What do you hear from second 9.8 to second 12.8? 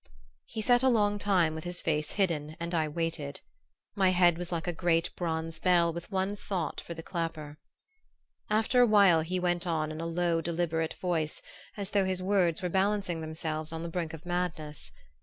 in a low deliberate voice, as though his words were